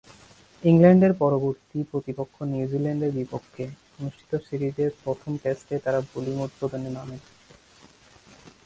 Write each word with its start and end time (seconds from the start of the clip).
ইংল্যান্ডের 0.63 1.13
পরবর্তী 1.13 1.79
প্রতিপক্ষ 1.91 2.35
নিউজিল্যান্ডের 2.53 3.11
বিপক্ষে 3.19 3.65
অনুষ্ঠিত 3.97 4.31
সিরিজের 4.47 4.91
প্রথম 5.03 5.31
টেস্টে 5.43 5.75
তারা 5.85 5.99
বোলিং 6.11 6.35
উদ্বোধনে 6.45 6.89
নামেন। 6.97 7.19